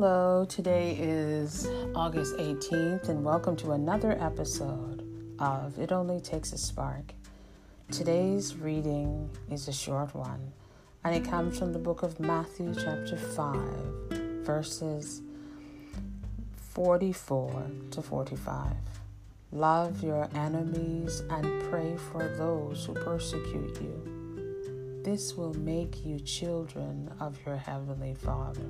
Hello, 0.00 0.46
today 0.46 0.96
is 0.98 1.68
August 1.94 2.34
18th, 2.38 3.10
and 3.10 3.22
welcome 3.22 3.54
to 3.56 3.72
another 3.72 4.12
episode 4.12 5.06
of 5.38 5.78
It 5.78 5.92
Only 5.92 6.20
Takes 6.20 6.54
a 6.54 6.56
Spark. 6.56 7.12
Today's 7.90 8.56
reading 8.56 9.28
is 9.50 9.68
a 9.68 9.74
short 9.74 10.14
one, 10.14 10.52
and 11.04 11.14
it 11.14 11.28
comes 11.28 11.58
from 11.58 11.74
the 11.74 11.78
book 11.78 12.02
of 12.02 12.18
Matthew, 12.18 12.74
chapter 12.74 13.18
5, 13.18 13.60
verses 14.42 15.20
44 16.70 17.66
to 17.90 18.00
45. 18.00 18.72
Love 19.52 20.02
your 20.02 20.30
enemies 20.34 21.22
and 21.28 21.62
pray 21.70 21.94
for 22.10 22.26
those 22.38 22.86
who 22.86 22.94
persecute 22.94 23.78
you. 23.82 25.02
This 25.04 25.36
will 25.36 25.52
make 25.52 26.06
you 26.06 26.18
children 26.20 27.10
of 27.20 27.38
your 27.44 27.56
heavenly 27.58 28.14
Father. 28.14 28.64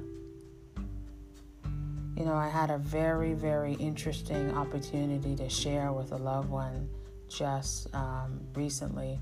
You 2.20 2.27
know, 2.27 2.34
I 2.34 2.51
had 2.51 2.70
a 2.70 2.77
very, 2.77 3.33
very 3.33 3.73
interesting 3.73 4.55
opportunity 4.55 5.34
to 5.37 5.48
share 5.48 5.91
with 5.91 6.12
a 6.12 6.19
loved 6.19 6.51
one 6.51 6.87
just 7.30 7.88
um, 7.95 8.38
recently, 8.55 9.19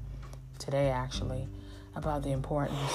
today 0.59 0.91
actually, 0.91 1.47
about 1.95 2.25
the 2.25 2.33
importance. 2.33 2.93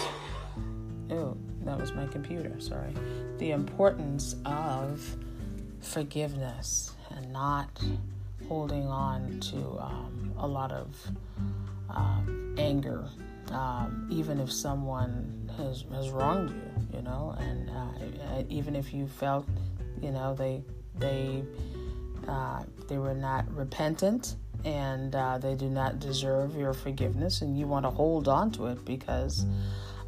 Oh, 1.10 1.38
that 1.64 1.80
was 1.80 1.94
my 1.94 2.06
computer, 2.08 2.54
sorry. 2.60 2.94
The 3.38 3.52
importance 3.52 4.36
of 4.44 5.16
forgiveness 5.80 6.92
and 7.16 7.32
not 7.32 7.82
holding 8.50 8.88
on 8.88 9.40
to 9.40 9.56
um, 9.80 10.34
a 10.38 10.46
lot 10.46 10.74
of 10.74 10.98
uh, 11.90 12.20
anger, 12.58 13.06
um, 13.52 14.10
even 14.12 14.42
if 14.42 14.52
someone 14.52 15.50
has, 15.56 15.86
has 15.94 16.10
wronged 16.10 16.50
you, 16.50 16.98
you 16.98 17.02
know, 17.04 17.38
and 17.40 17.70
uh, 17.70 18.44
even 18.50 18.76
if 18.76 18.94
you 18.94 19.08
felt, 19.08 19.48
you 20.04 20.12
know, 20.12 20.36
they 20.36 20.64
they 21.00 21.44
uh, 22.28 22.64
they 22.88 22.98
were 22.98 23.14
not 23.14 23.46
repentant 23.56 24.36
and 24.66 25.16
uh, 25.16 25.38
they 25.38 25.56
do 25.56 25.70
not 25.70 26.00
deserve 26.00 26.56
your 26.56 26.74
forgiveness, 26.74 27.42
and 27.42 27.58
you 27.58 27.68
want 27.68 27.86
to 27.86 27.90
hold 27.90 28.28
on 28.28 28.52
to 28.52 28.68
it 28.68 28.84
because 28.86 29.46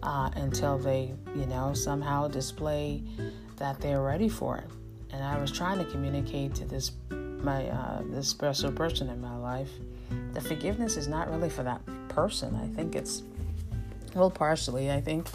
uh, 0.03 0.29
until 0.35 0.77
they, 0.77 1.13
you 1.35 1.45
know, 1.45 1.73
somehow 1.73 2.27
display 2.27 3.01
that 3.57 3.79
they're 3.81 4.01
ready 4.01 4.29
for 4.29 4.57
it. 4.57 4.69
And 5.11 5.23
I 5.23 5.39
was 5.39 5.51
trying 5.51 5.77
to 5.79 5.85
communicate 5.85 6.55
to 6.55 6.65
this 6.65 6.91
my 7.09 7.67
uh, 7.67 8.01
this 8.09 8.27
special 8.27 8.71
person 8.71 9.09
in 9.09 9.21
my 9.21 9.35
life, 9.37 9.69
the 10.33 10.41
forgiveness 10.41 10.97
is 10.97 11.07
not 11.07 11.29
really 11.29 11.49
for 11.49 11.63
that 11.63 11.81
person. 12.09 12.55
I 12.55 12.67
think 12.75 12.95
it's 12.95 13.23
well, 14.15 14.31
partially, 14.31 14.91
I 14.91 15.01
think, 15.01 15.27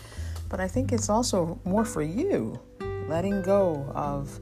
but 0.48 0.58
I 0.58 0.66
think 0.66 0.92
it's 0.92 1.10
also 1.10 1.60
more 1.64 1.84
for 1.84 2.02
you, 2.02 2.58
letting 3.10 3.42
go 3.42 3.90
of 3.94 4.40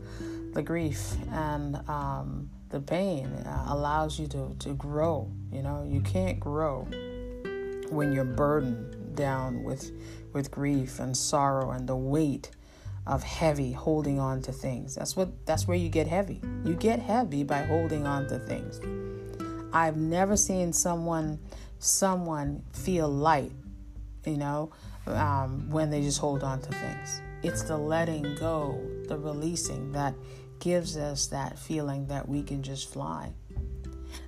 the 0.52 0.62
grief 0.62 1.14
and 1.32 1.76
um, 1.88 2.50
the 2.68 2.80
pain 2.80 3.26
uh, 3.26 3.64
allows 3.68 4.20
you 4.20 4.26
to 4.28 4.54
to 4.58 4.74
grow. 4.74 5.30
You 5.50 5.62
know, 5.62 5.86
you 5.88 6.00
can't 6.02 6.38
grow 6.38 6.86
when 7.88 8.12
you're 8.12 8.24
burdened 8.24 9.16
down 9.16 9.64
with 9.64 9.90
with 10.34 10.50
grief 10.50 11.00
and 11.00 11.16
sorrow 11.16 11.70
and 11.70 11.88
the 11.88 11.96
weight 11.96 12.50
of 13.06 13.22
heavy 13.22 13.72
holding 13.72 14.20
on 14.20 14.42
to 14.42 14.52
things. 14.52 14.94
That's 14.94 15.16
what 15.16 15.46
that's 15.46 15.66
where 15.66 15.78
you 15.78 15.88
get 15.88 16.06
heavy. 16.06 16.40
You 16.64 16.74
get 16.74 17.00
heavy 17.00 17.44
by 17.44 17.62
holding 17.62 18.06
on 18.06 18.28
to 18.28 18.38
things. 18.38 18.80
I've 19.72 19.96
never 19.96 20.36
seen 20.36 20.74
someone 20.74 21.38
someone 21.78 22.62
feel 22.72 23.08
light, 23.08 23.52
you 24.26 24.36
know, 24.36 24.72
um, 25.06 25.70
when 25.70 25.88
they 25.90 26.02
just 26.02 26.18
hold 26.18 26.42
on 26.42 26.60
to 26.60 26.70
things. 26.70 27.22
It's 27.42 27.62
the 27.62 27.76
letting 27.78 28.34
go, 28.36 28.80
the 29.06 29.18
releasing 29.18 29.92
that 29.92 30.14
gives 30.58 30.96
us 30.96 31.26
that 31.28 31.58
feeling 31.58 32.06
that 32.08 32.28
we 32.28 32.42
can 32.42 32.62
just 32.62 32.92
fly. 32.92 33.32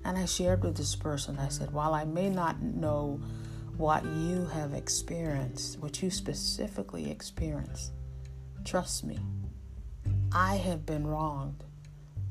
And 0.05 0.17
I 0.17 0.27
shared 0.27 0.63
with 0.63 0.77
this 0.77 0.95
person, 0.95 1.39
I 1.39 1.49
said, 1.49 1.73
while 1.73 1.95
I 1.95 2.05
may 2.05 2.31
not 2.31 2.63
know 2.63 3.21
what 3.77 4.05
you 4.05 4.47
have 4.53 4.75
experienced, 4.75 5.79
what 5.81 6.03
you 6.03 6.11
specifically 6.11 7.11
experienced, 7.11 7.93
Trust 8.65 9.05
me, 9.05 9.19
I 10.33 10.57
have 10.57 10.87
been 10.87 11.07
wronged. 11.07 11.65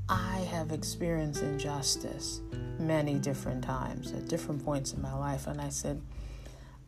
I 0.08 0.48
have 0.52 0.72
experienced 0.72 1.42
injustice 1.42 2.42
many 2.80 3.16
different 3.16 3.64
times 3.64 4.12
at 4.14 4.28
different 4.28 4.64
points 4.64 4.94
in 4.94 5.02
my 5.02 5.14
life. 5.14 5.48
And 5.48 5.60
I 5.60 5.70
said, 5.70 6.02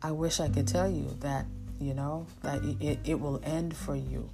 I 0.00 0.12
wish 0.12 0.40
I 0.40 0.48
could 0.48 0.66
tell 0.66 0.90
you 0.90 1.16
that, 1.20 1.46
you 1.82 1.94
know, 1.94 2.26
that 2.42 2.62
it, 2.80 2.98
it 3.04 3.20
will 3.20 3.40
end 3.44 3.76
for 3.76 3.96
you. 3.96 4.30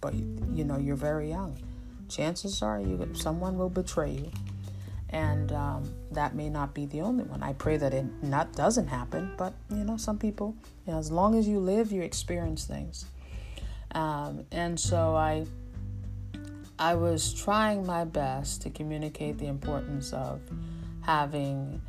But, 0.00 0.14
you 0.14 0.64
know, 0.64 0.78
you're 0.78 0.96
very 0.96 1.28
young. 1.28 1.58
Chances 2.08 2.62
are 2.62 2.80
you 2.80 3.08
someone 3.14 3.58
will 3.58 3.68
betray 3.68 4.12
you. 4.12 4.30
And 5.10 5.52
um, 5.52 5.90
that 6.12 6.34
may 6.34 6.50
not 6.50 6.74
be 6.74 6.86
the 6.86 7.00
only 7.00 7.24
one. 7.24 7.42
I 7.42 7.54
pray 7.54 7.78
that 7.78 7.94
it 7.94 8.04
not 8.22 8.52
doesn't 8.52 8.88
happen, 8.88 9.32
but 9.38 9.54
you 9.70 9.84
know, 9.84 9.96
some 9.96 10.18
people, 10.18 10.54
you 10.86 10.92
know, 10.92 10.98
as 10.98 11.10
long 11.10 11.34
as 11.34 11.48
you 11.48 11.60
live, 11.60 11.90
you 11.90 12.02
experience 12.02 12.64
things. 12.64 13.06
Um, 13.92 14.44
and 14.52 14.78
so 14.78 15.16
I 15.16 15.46
I 16.78 16.94
was 16.94 17.34
trying 17.34 17.86
my 17.86 18.04
best 18.04 18.62
to 18.62 18.70
communicate 18.70 19.38
the 19.38 19.46
importance 19.46 20.12
of 20.12 20.40
having 21.00 21.80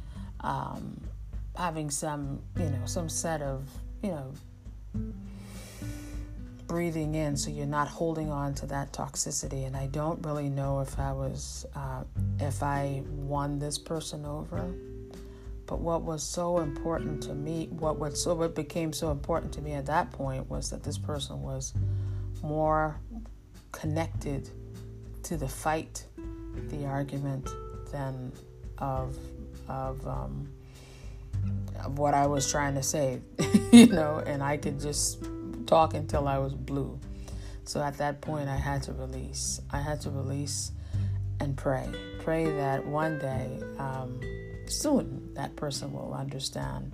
um, 0.41 0.99
having 1.55 1.89
some 1.91 2.41
you 2.57 2.69
know 2.69 2.85
some 2.85 3.09
set 3.09 3.41
of 3.41 3.69
you 4.01 4.11
know 4.11 4.31
breathing 6.67 7.15
in 7.15 7.35
so 7.35 7.49
you're 7.49 7.65
not 7.65 7.87
holding 7.87 8.29
on 8.29 8.53
to 8.53 8.65
that 8.67 8.93
toxicity. 8.93 9.65
And 9.65 9.75
i 9.75 9.87
don't 9.87 10.23
really 10.25 10.49
know 10.49 10.79
if 10.81 10.99
i 10.99 11.11
was 11.11 11.65
uh, 11.75 12.03
if 12.39 12.61
i 12.63 13.01
won 13.07 13.59
this 13.59 13.77
person 13.77 14.25
over. 14.25 14.73
But 15.65 15.81
what 15.81 16.01
was 16.01 16.23
so 16.23 16.57
important 16.59 17.21
to 17.23 17.35
me, 17.35 17.67
what 17.69 17.99
what 17.99 18.17
so 18.17 18.33
what 18.33 18.55
became 18.55 18.91
so 18.91 19.11
important 19.11 19.53
to 19.53 19.61
me 19.61 19.73
at 19.73 19.85
that 19.85 20.11
point 20.11 20.49
was 20.49 20.71
that 20.71 20.81
this 20.81 20.97
person 20.97 21.43
was 21.43 21.73
more 22.41 22.99
connected 23.71 24.49
to 25.23 25.37
the 25.37 25.47
fight, 25.47 26.05
the 26.69 26.87
argument, 26.87 27.47
than 27.91 28.31
of 28.79 29.15
of 29.67 30.07
um, 30.07 30.49
of 31.83 31.97
what 31.97 32.13
I 32.13 32.27
was 32.27 32.49
trying 32.49 32.75
to 32.75 32.83
say, 32.83 33.21
you 33.71 33.87
know. 33.87 34.21
And 34.25 34.43
I 34.43 34.57
could 34.57 34.79
just 34.79 35.23
talk 35.65 35.93
until 35.93 36.27
I 36.27 36.37
was 36.37 36.53
blue. 36.53 36.99
So 37.65 37.81
at 37.81 37.97
that 37.97 38.21
point, 38.21 38.49
I 38.49 38.57
had 38.57 38.83
to 38.83 38.93
release. 38.93 39.61
I 39.71 39.79
had 39.79 40.01
to 40.01 40.09
release 40.09 40.71
and 41.39 41.55
pray. 41.55 41.87
Pray 42.23 42.45
that 42.45 42.85
one 42.85 43.19
day. 43.19 43.59
Um, 43.77 44.19
soon 44.71 45.33
that 45.33 45.55
person 45.55 45.91
will 45.93 46.13
understand 46.13 46.91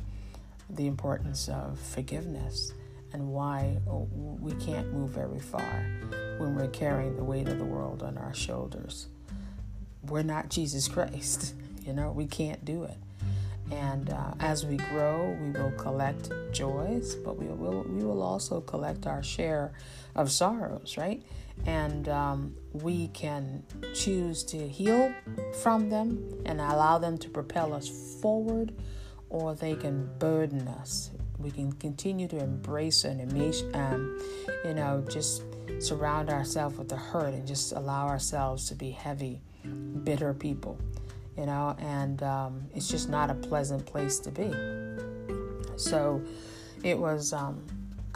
the 0.69 0.87
importance 0.87 1.47
of 1.49 1.79
forgiveness 1.79 2.73
and 3.13 3.27
why 3.29 3.77
we 3.87 4.51
can't 4.53 4.91
move 4.91 5.11
very 5.11 5.39
far 5.39 5.85
when 6.37 6.55
we're 6.55 6.67
carrying 6.67 7.15
the 7.15 7.23
weight 7.23 7.47
of 7.47 7.57
the 7.57 7.65
world 7.65 8.03
on 8.03 8.17
our 8.17 8.33
shoulders. 8.33 9.07
We're 10.03 10.23
not 10.23 10.49
Jesus 10.49 10.87
Christ, 10.87 11.55
you 11.85 11.93
know, 11.93 12.11
we 12.11 12.25
can't 12.25 12.63
do 12.65 12.83
it. 12.83 12.97
And 13.71 14.11
uh, 14.11 14.33
as 14.39 14.65
we 14.65 14.77
grow, 14.77 15.35
we 15.41 15.49
will 15.51 15.71
collect 15.71 16.29
joys, 16.51 17.15
but 17.15 17.37
we 17.37 17.47
will 17.47 17.83
we 17.89 18.03
will 18.03 18.21
also 18.21 18.61
collect 18.61 19.07
our 19.07 19.23
share 19.23 19.73
of 20.15 20.31
sorrows, 20.31 20.97
right? 20.97 21.23
And 21.65 22.07
um, 22.09 22.55
we 22.73 23.07
can 23.09 23.63
choose 23.93 24.43
to 24.45 24.67
heal 24.67 25.13
from 25.63 25.89
them 25.89 26.41
and 26.45 26.59
allow 26.61 26.99
them 26.99 27.17
to 27.19 27.29
propel 27.29 27.73
us 27.73 27.89
forward, 28.21 28.73
or 29.29 29.55
they 29.55 29.75
can 29.75 30.09
burden 30.19 30.67
us. 30.67 31.09
We 31.39 31.51
can 31.51 31.71
continue 31.73 32.27
to 32.29 32.37
embrace 32.37 33.03
and 33.03 33.21
um, 33.75 34.21
you 34.63 34.73
know, 34.73 35.03
just 35.09 35.43
surround 35.79 36.29
ourselves 36.29 36.77
with 36.77 36.89
the 36.89 36.95
hurt 36.95 37.33
and 37.33 37.47
just 37.47 37.71
allow 37.73 38.07
ourselves 38.07 38.67
to 38.69 38.75
be 38.75 38.91
heavy, 38.91 39.41
bitter 40.03 40.33
people, 40.33 40.79
you 41.37 41.45
know, 41.45 41.75
and 41.79 42.23
um, 42.23 42.67
it's 42.73 42.87
just 42.87 43.09
not 43.09 43.29
a 43.29 43.33
pleasant 43.33 43.85
place 43.85 44.19
to 44.19 44.31
be. 44.31 44.51
So 45.77 46.21
it 46.83 46.97
was 46.97 47.33
um, 47.33 47.65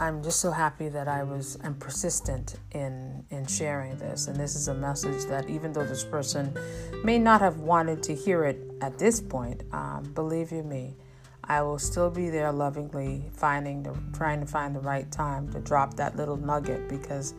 I'm 0.00 0.22
just 0.22 0.40
so 0.40 0.50
happy 0.50 0.88
that 0.88 1.08
I 1.08 1.22
was 1.22 1.58
I'm 1.62 1.74
persistent 1.74 2.54
in 2.72 3.22
in 3.28 3.46
sharing 3.46 3.96
this 3.98 4.28
and 4.28 4.36
this 4.36 4.54
is 4.54 4.68
a 4.68 4.74
message 4.74 5.26
that 5.26 5.50
even 5.50 5.74
though 5.74 5.84
this 5.84 6.04
person 6.04 6.56
may 7.04 7.18
not 7.18 7.42
have 7.42 7.58
wanted 7.58 8.02
to 8.04 8.14
hear 8.14 8.44
it 8.44 8.58
at 8.80 8.98
this 8.98 9.20
point 9.20 9.62
um, 9.72 10.10
believe 10.14 10.52
you 10.52 10.62
me 10.62 10.96
I 11.44 11.60
will 11.60 11.78
still 11.78 12.08
be 12.08 12.30
there 12.30 12.50
lovingly 12.50 13.24
finding 13.34 13.82
the 13.82 13.94
trying 14.14 14.40
to 14.40 14.46
find 14.46 14.74
the 14.74 14.80
right 14.80 15.10
time 15.10 15.52
to 15.52 15.60
drop 15.60 15.94
that 15.94 16.16
little 16.16 16.38
nugget 16.38 16.88
because 16.88 17.34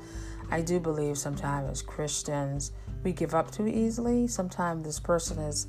I 0.51 0.62
do 0.62 0.80
believe 0.80 1.18
sometimes 1.18 1.68
as 1.72 1.81
Christians 1.81 2.74
we 3.03 3.12
give 3.12 3.33
up 3.33 3.51
too 3.51 3.68
easily 3.68 4.27
sometimes 4.27 4.83
this 4.86 5.00
person 5.00 5.38
is 5.39 5.68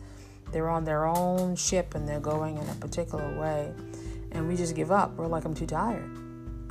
they're 0.52 0.68
on 0.68 0.84
their 0.84 1.06
own 1.06 1.56
ship 1.56 1.94
and 1.94 2.08
they're 2.08 2.20
going 2.20 2.56
in 2.56 2.68
a 2.68 2.74
particular 2.74 3.38
way 3.38 3.72
and 4.32 4.48
we 4.48 4.56
just 4.56 4.74
give 4.74 4.90
up 4.90 5.14
we're 5.16 5.26
like 5.26 5.44
I'm 5.44 5.54
too 5.54 5.66
tired 5.66 6.22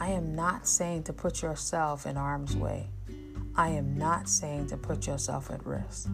I 0.01 0.07
am 0.07 0.33
not 0.35 0.67
saying 0.67 1.03
to 1.03 1.13
put 1.13 1.43
yourself 1.43 2.07
in 2.07 2.15
harm's 2.15 2.55
way. 2.55 2.87
I 3.55 3.69
am 3.69 3.99
not 3.99 4.27
saying 4.27 4.65
to 4.69 4.77
put 4.77 5.05
yourself 5.05 5.51
at 5.51 5.63
risk. 5.63 6.09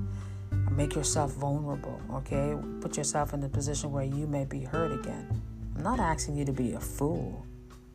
Make 0.71 0.93
yourself 0.93 1.31
vulnerable, 1.35 2.01
okay? 2.15 2.57
Put 2.81 2.97
yourself 2.97 3.33
in 3.33 3.41
a 3.43 3.47
position 3.47 3.93
where 3.93 4.03
you 4.03 4.27
may 4.27 4.43
be 4.43 4.59
hurt 4.59 4.91
again. 4.91 5.41
I'm 5.73 5.83
not 5.83 6.01
asking 6.01 6.35
you 6.35 6.43
to 6.43 6.51
be 6.51 6.73
a 6.73 6.81
fool. 6.81 7.45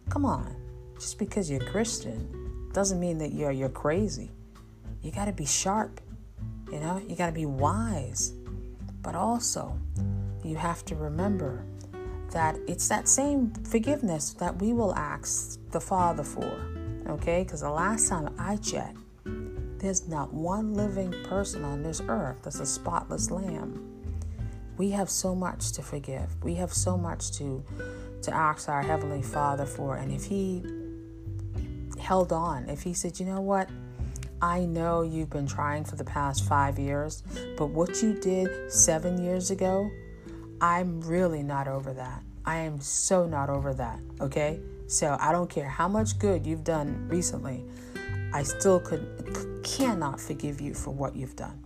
Come 0.08 0.24
on. 0.24 0.56
Just 0.94 1.18
because 1.18 1.50
you're 1.50 1.60
Christian 1.60 2.70
doesn't 2.72 2.98
mean 2.98 3.18
that 3.18 3.34
you're 3.34 3.52
you're 3.52 3.68
crazy. 3.68 4.30
You 5.02 5.12
got 5.12 5.26
to 5.26 5.32
be 5.32 5.44
sharp. 5.44 6.00
You 6.72 6.80
know, 6.80 7.02
you 7.06 7.14
got 7.14 7.26
to 7.26 7.32
be 7.32 7.46
wise. 7.46 8.32
But 9.02 9.14
also, 9.14 9.78
you 10.42 10.56
have 10.56 10.84
to 10.86 10.96
remember 10.96 11.64
that 12.30 12.56
it's 12.66 12.88
that 12.88 13.08
same 13.08 13.52
forgiveness 13.64 14.32
that 14.34 14.58
we 14.60 14.72
will 14.72 14.94
ask 14.94 15.60
the 15.70 15.80
Father 15.80 16.24
for. 16.24 16.50
Okay? 17.08 17.42
Because 17.44 17.60
the 17.60 17.70
last 17.70 18.08
time 18.08 18.34
I 18.38 18.56
checked, 18.56 18.98
there's 19.78 20.08
not 20.08 20.32
one 20.32 20.74
living 20.74 21.12
person 21.24 21.64
on 21.64 21.82
this 21.82 22.00
earth 22.08 22.36
that's 22.42 22.60
a 22.60 22.66
spotless 22.66 23.30
lamb. 23.30 23.88
We 24.78 24.90
have 24.90 25.10
so 25.10 25.34
much 25.34 25.72
to 25.72 25.82
forgive. 25.82 26.42
We 26.42 26.54
have 26.54 26.72
so 26.72 26.96
much 26.96 27.32
to 27.32 27.62
to 28.22 28.32
ask 28.32 28.68
our 28.68 28.82
heavenly 28.82 29.20
Father 29.20 29.66
for. 29.66 29.96
And 29.96 30.12
if 30.12 30.24
he 30.24 30.62
held 31.98 32.32
on, 32.32 32.68
if 32.68 32.82
he 32.82 32.94
said, 32.94 33.18
"You 33.18 33.26
know 33.26 33.40
what? 33.40 33.68
I 34.42 34.64
know 34.64 35.02
you've 35.02 35.30
been 35.30 35.46
trying 35.46 35.84
for 35.84 35.94
the 35.94 36.02
past 36.02 36.44
5 36.48 36.76
years, 36.76 37.22
but 37.56 37.66
what 37.66 38.02
you 38.02 38.18
did 38.20 38.72
7 38.72 39.22
years 39.22 39.52
ago, 39.52 39.88
I'm 40.60 41.00
really 41.00 41.44
not 41.44 41.68
over 41.68 41.92
that. 41.92 42.24
I 42.44 42.56
am 42.56 42.80
so 42.80 43.24
not 43.24 43.48
over 43.48 43.72
that, 43.74 44.00
okay? 44.20 44.58
So 44.88 45.16
I 45.20 45.30
don't 45.30 45.48
care 45.48 45.68
how 45.68 45.86
much 45.86 46.18
good 46.18 46.44
you've 46.44 46.64
done 46.64 47.06
recently. 47.08 47.64
I 48.34 48.42
still 48.42 48.80
could 48.80 49.60
cannot 49.62 50.20
forgive 50.20 50.60
you 50.60 50.74
for 50.74 50.90
what 50.90 51.14
you've 51.14 51.36
done. 51.36 51.64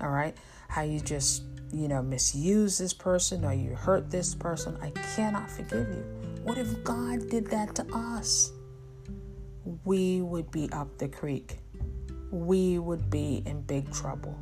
All 0.00 0.10
right? 0.10 0.36
How 0.68 0.82
you 0.82 1.00
just, 1.00 1.42
you 1.72 1.88
know, 1.88 2.02
misuse 2.02 2.78
this 2.78 2.92
person 2.92 3.44
or 3.44 3.52
you 3.52 3.74
hurt 3.74 4.12
this 4.12 4.32
person. 4.32 4.78
I 4.80 4.90
cannot 5.16 5.50
forgive 5.50 5.88
you. 5.88 6.04
What 6.44 6.56
if 6.56 6.84
God 6.84 7.28
did 7.28 7.48
that 7.48 7.74
to 7.74 7.86
us? 7.92 8.52
We 9.84 10.22
would 10.22 10.52
be 10.52 10.70
up 10.72 10.98
the 10.98 11.08
creek. 11.08 11.58
We 12.32 12.80
would 12.80 13.08
be 13.10 13.44
in 13.46 13.62
big 13.62 13.92
trouble. 13.92 14.36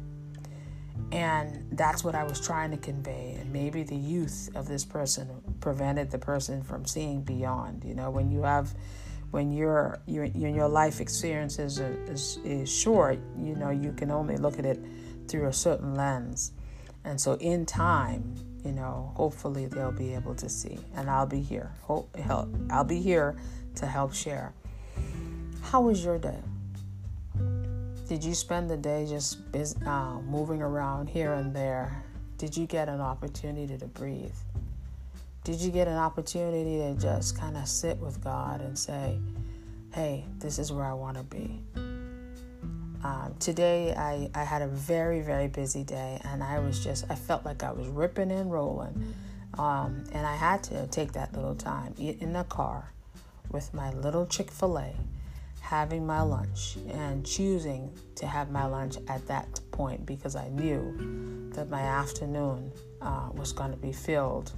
And 1.13 1.67
that's 1.73 2.05
what 2.05 2.15
I 2.15 2.25
was 2.25 2.41
trying 2.41 2.71
to 2.71 2.77
convey. 2.77 3.37
And 3.41 3.53
maybe 3.53 3.83
the 3.83 3.97
youth 3.97 4.49
of 4.55 4.69
this 4.69 4.85
person 4.85 5.29
prevented 5.61 6.11
the 6.11 6.19
person 6.19 6.63
from 6.63 6.87
seeing 6.87 7.23
beyond. 7.23 7.85
You 7.85 7.95
know, 7.95 8.11
when 8.11 8.31
you 8.31 8.43
have, 8.43 8.73
when 9.33 9.53
your 9.53 9.99
your 10.07 10.25
your 10.25 10.69
life 10.69 11.01
experiences 11.01 11.79
is, 11.79 12.39
is 12.45 12.73
short, 12.73 13.19
you 13.37 13.57
know, 13.57 13.71
you 13.71 13.93
can 13.93 14.11
only 14.11 14.37
look 14.37 14.59
at 14.59 14.65
it 14.65 14.81
through 15.27 15.49
a 15.49 15.53
certain 15.53 15.95
lens. 15.95 16.53
And 17.05 17.21
so, 17.21 17.35
in 17.35 17.67
time, 17.67 18.35
you 18.65 18.73
know, 18.73 19.13
hopefully 19.17 19.67
they'll 19.67 19.93
be 19.93 20.15
able 20.15 20.35
to 20.37 20.49
see, 20.49 20.79
and 20.95 21.09
I'll 21.11 21.27
be 21.27 21.41
here. 21.41 21.73
Hope, 21.83 22.15
help, 22.17 22.49
I'll 22.71 22.85
be 22.85 23.01
here 23.01 23.37
to 23.77 23.87
help 23.87 24.13
share. 24.13 24.53
How 25.63 25.81
was 25.81 26.05
your 26.05 26.19
day? 26.19 26.41
Did 28.11 28.25
you 28.25 28.35
spend 28.35 28.69
the 28.69 28.77
day 28.77 29.07
just 29.09 29.39
uh, 29.87 30.19
moving 30.23 30.61
around 30.61 31.09
here 31.09 31.35
and 31.35 31.55
there? 31.55 32.03
Did 32.39 32.57
you 32.57 32.67
get 32.67 32.89
an 32.89 33.01
opportunity 33.01 33.79
to 33.79 33.87
breathe? 33.87 34.35
Did 35.45 35.61
you 35.61 35.71
get 35.71 35.87
an 35.87 35.97
opportunity 35.97 36.79
to 36.79 37.01
just 37.01 37.39
kind 37.39 37.57
of 37.57 37.69
sit 37.69 37.97
with 37.99 38.21
God 38.21 38.63
and 38.63 38.77
say, 38.77 39.17
hey, 39.95 40.25
this 40.41 40.59
is 40.59 40.73
where 40.73 40.87
I 40.87 40.93
want 40.93 41.19
to 41.19 41.23
be? 41.23 41.63
Um, 43.05 43.37
today, 43.39 43.95
I, 43.95 44.29
I 44.35 44.43
had 44.43 44.63
a 44.63 44.67
very, 44.67 45.21
very 45.21 45.47
busy 45.47 45.85
day, 45.85 46.21
and 46.25 46.43
I 46.43 46.59
was 46.59 46.83
just, 46.83 47.05
I 47.11 47.15
felt 47.15 47.45
like 47.45 47.63
I 47.63 47.71
was 47.71 47.87
ripping 47.87 48.33
and 48.33 48.51
rolling. 48.51 49.15
Um, 49.57 50.03
and 50.11 50.27
I 50.27 50.35
had 50.35 50.65
to 50.65 50.89
take 50.89 51.13
that 51.13 51.33
little 51.33 51.55
time, 51.55 51.95
in 51.97 52.33
the 52.33 52.43
car 52.43 52.91
with 53.53 53.73
my 53.73 53.93
little 53.93 54.27
Chick 54.27 54.51
fil 54.51 54.79
A 54.79 54.97
having 55.61 56.07
my 56.07 56.21
lunch 56.23 56.77
and 56.93 57.25
choosing 57.25 57.93
to 58.17 58.27
have 58.27 58.51
my 58.51 58.67
lunch 58.67 58.97
at 59.09 59.27
that 59.29 59.61
point 59.71 60.05
because 60.05 60.37
I 60.37 60.49
knew 60.49 61.51
that 61.55 61.71
my 61.71 61.81
afternoon 61.81 62.73
uh, 63.01 63.29
was 63.33 63.53
going 63.53 63.71
to 63.71 63.77
be 63.77 63.93
filled 63.93 64.53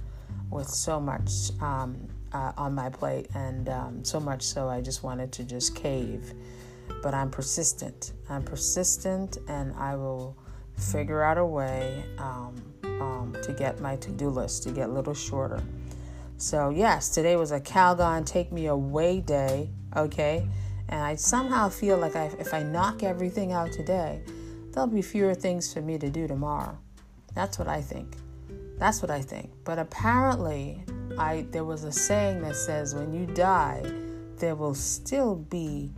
with 0.49 0.67
so 0.67 0.99
much 0.99 1.51
um, 1.61 1.95
uh, 2.31 2.51
on 2.57 2.73
my 2.73 2.89
plate, 2.89 3.27
and 3.35 3.69
um, 3.69 4.03
so 4.03 4.19
much 4.19 4.41
so 4.41 4.67
I 4.67 4.81
just 4.81 5.03
wanted 5.03 5.31
to 5.33 5.43
just 5.43 5.75
cave. 5.75 6.33
But 7.01 7.13
I'm 7.13 7.29
persistent. 7.29 8.13
I'm 8.29 8.43
persistent, 8.43 9.37
and 9.47 9.73
I 9.75 9.95
will 9.95 10.37
figure 10.77 11.21
out 11.21 11.37
a 11.37 11.45
way 11.45 12.03
um, 12.17 12.55
um 12.83 13.35
to 13.43 13.53
get 13.53 13.79
my 13.79 13.95
to 13.97 14.09
do 14.09 14.29
list 14.29 14.63
to 14.63 14.71
get 14.71 14.89
a 14.89 14.91
little 14.91 15.13
shorter. 15.13 15.61
So, 16.37 16.71
yes, 16.71 17.09
today 17.09 17.35
was 17.35 17.51
a 17.51 17.59
Calgon 17.59 18.25
Take 18.25 18.51
Me 18.51 18.65
Away 18.65 19.21
day, 19.21 19.69
okay? 19.95 20.45
And 20.89 21.01
I 21.01 21.15
somehow 21.15 21.69
feel 21.69 21.97
like 21.97 22.15
I, 22.15 22.25
if 22.39 22.53
I 22.53 22.63
knock 22.63 23.03
everything 23.03 23.51
out 23.51 23.71
today, 23.71 24.21
there'll 24.71 24.87
be 24.87 25.01
fewer 25.01 25.33
things 25.33 25.73
for 25.73 25.81
me 25.81 25.97
to 25.97 26.09
do 26.09 26.27
tomorrow. 26.27 26.77
That's 27.33 27.57
what 27.57 27.67
I 27.67 27.81
think. 27.81 28.15
That's 28.77 29.01
what 29.01 29.11
I 29.11 29.21
think. 29.21 29.51
But 29.63 29.79
apparently, 29.79 30.83
I 31.17 31.45
there 31.51 31.63
was 31.63 31.83
a 31.83 31.91
saying 31.91 32.41
that 32.41 32.55
says 32.55 32.95
when 32.95 33.13
you 33.13 33.25
die, 33.27 33.81
there 34.37 34.55
will 34.55 34.75
still 34.75 35.35
be 35.35 35.91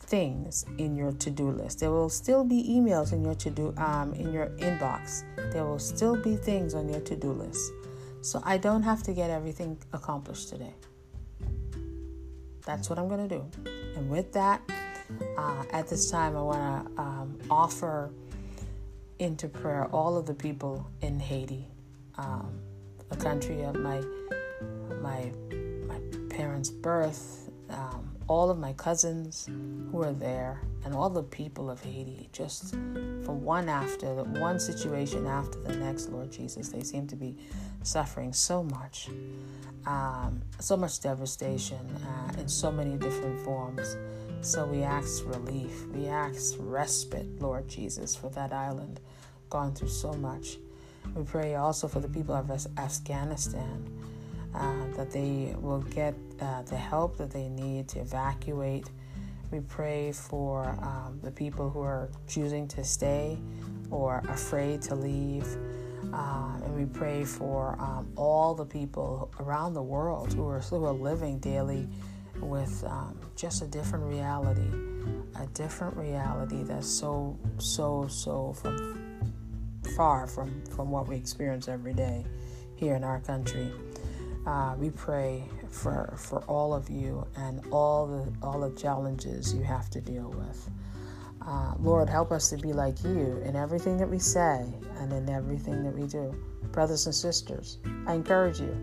things 0.00 0.64
in 0.78 0.96
your 0.96 1.12
to-do 1.12 1.50
list. 1.50 1.80
There 1.80 1.90
will 1.90 2.08
still 2.08 2.44
be 2.44 2.64
emails 2.68 3.12
in 3.12 3.22
your 3.22 3.34
to-do 3.34 3.74
um, 3.76 4.12
in 4.14 4.32
your 4.32 4.48
inbox. 4.58 5.22
There 5.52 5.64
will 5.64 5.78
still 5.78 6.16
be 6.16 6.36
things 6.36 6.74
on 6.74 6.88
your 6.88 7.00
to-do 7.00 7.32
list. 7.32 7.72
So 8.20 8.42
I 8.44 8.58
don't 8.58 8.82
have 8.82 9.02
to 9.04 9.12
get 9.12 9.30
everything 9.30 9.78
accomplished 9.92 10.48
today. 10.48 10.74
That's 12.66 12.90
what 12.90 12.98
I'm 12.98 13.08
going 13.08 13.28
to 13.28 13.38
do. 13.38 13.77
And 13.96 14.10
with 14.10 14.32
that, 14.32 14.62
uh, 15.36 15.64
at 15.72 15.88
this 15.88 16.10
time, 16.10 16.36
I 16.36 16.42
want 16.42 16.96
to 16.96 17.02
um, 17.02 17.38
offer 17.50 18.10
into 19.18 19.48
prayer 19.48 19.86
all 19.86 20.16
of 20.16 20.26
the 20.26 20.34
people 20.34 20.86
in 21.00 21.18
Haiti, 21.18 21.66
um, 22.16 22.60
the 23.08 23.16
country 23.16 23.62
of 23.64 23.74
my 23.76 24.00
my 25.00 25.32
my 25.86 26.00
parents' 26.28 26.70
birth, 26.70 27.50
um, 27.70 28.07
all 28.28 28.50
of 28.50 28.58
my 28.58 28.72
cousins 28.74 29.48
who 29.90 30.02
are 30.02 30.12
there, 30.12 30.60
and 30.84 30.94
all 30.94 31.10
the 31.10 31.22
people 31.22 31.70
of 31.70 31.82
Haiti. 31.82 32.28
Just 32.32 32.70
from 32.70 33.42
one 33.42 33.68
after 33.68 34.14
the 34.14 34.24
one 34.24 34.60
situation 34.60 35.26
after 35.26 35.58
the 35.60 35.76
next, 35.76 36.10
Lord 36.10 36.30
Jesus, 36.30 36.68
they 36.68 36.82
seem 36.82 37.06
to 37.08 37.16
be 37.16 37.36
suffering 37.82 38.32
so 38.32 38.62
much 38.62 39.08
um, 39.88 40.42
so 40.58 40.76
much 40.76 41.00
devastation 41.00 41.78
uh, 42.06 42.40
in 42.40 42.48
so 42.48 42.70
many 42.70 42.96
different 42.96 43.40
forms. 43.40 43.96
So 44.42 44.66
we 44.66 44.82
ask 44.82 45.24
relief, 45.26 45.86
we 45.86 46.08
ask 46.08 46.54
respite, 46.58 47.40
Lord 47.40 47.68
Jesus, 47.68 48.14
for 48.14 48.28
that 48.30 48.52
island 48.52 49.00
gone 49.48 49.74
through 49.74 49.88
so 49.88 50.12
much. 50.12 50.58
We 51.14 51.24
pray 51.24 51.54
also 51.54 51.88
for 51.88 52.00
the 52.00 52.08
people 52.08 52.34
of 52.34 52.50
Afghanistan 52.76 53.97
uh, 54.58 54.86
that 54.96 55.10
they 55.10 55.54
will 55.58 55.80
get 55.80 56.14
uh, 56.40 56.62
the 56.62 56.76
help 56.76 57.16
that 57.16 57.30
they 57.30 57.48
need 57.48 57.88
to 57.88 58.00
evacuate. 58.00 58.90
We 59.50 59.60
pray 59.60 60.12
for 60.12 60.68
um, 60.82 61.20
the 61.22 61.30
people 61.30 61.70
who 61.70 61.80
are 61.80 62.10
choosing 62.26 62.68
to 62.68 62.84
stay 62.84 63.38
or 63.90 64.22
afraid 64.28 64.82
to 64.82 64.94
leave. 64.94 65.46
Uh, 66.12 66.60
and 66.64 66.74
we 66.74 66.84
pray 66.84 67.24
for 67.24 67.76
um, 67.80 68.10
all 68.16 68.54
the 68.54 68.64
people 68.64 69.30
around 69.40 69.74
the 69.74 69.82
world 69.82 70.32
who 70.32 70.46
are, 70.46 70.60
who 70.60 70.84
are 70.84 70.92
living 70.92 71.38
daily 71.38 71.88
with 72.40 72.84
um, 72.84 73.18
just 73.36 73.62
a 73.62 73.66
different 73.66 74.04
reality, 74.04 74.70
a 75.40 75.46
different 75.54 75.96
reality 75.96 76.62
that's 76.62 76.86
so, 76.86 77.36
so, 77.58 78.06
so 78.08 78.52
from 78.52 79.08
far 79.96 80.26
from, 80.26 80.62
from 80.66 80.90
what 80.90 81.08
we 81.08 81.16
experience 81.16 81.68
every 81.68 81.92
day 81.92 82.24
here 82.76 82.94
in 82.94 83.04
our 83.04 83.20
country. 83.20 83.72
Uh, 84.46 84.74
we 84.78 84.90
pray 84.90 85.44
for 85.68 86.14
for 86.16 86.40
all 86.44 86.72
of 86.72 86.88
you 86.88 87.26
and 87.36 87.60
all 87.70 88.06
the 88.06 88.46
all 88.46 88.60
the 88.60 88.70
challenges 88.76 89.52
you 89.52 89.62
have 89.62 89.90
to 89.90 90.00
deal 90.00 90.30
with. 90.30 90.70
Uh, 91.46 91.74
Lord, 91.80 92.08
help 92.08 92.30
us 92.30 92.50
to 92.50 92.56
be 92.56 92.72
like 92.72 93.02
you 93.02 93.40
in 93.44 93.56
everything 93.56 93.96
that 93.98 94.08
we 94.08 94.18
say 94.18 94.66
and 94.98 95.12
in 95.12 95.30
everything 95.30 95.82
that 95.84 95.94
we 95.94 96.06
do. 96.06 96.34
Brothers 96.72 97.06
and 97.06 97.14
sisters, 97.14 97.78
I 98.06 98.14
encourage 98.14 98.60
you 98.60 98.76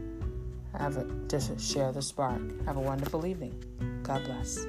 have 0.78 0.98
a, 0.98 1.06
to 1.28 1.60
share 1.60 1.92
the 1.92 2.02
spark. 2.02 2.42
Have 2.66 2.78
a 2.78 2.82
wonderful 2.82 3.26
evening. 3.26 3.64
God 4.04 4.24
bless. 4.24 4.66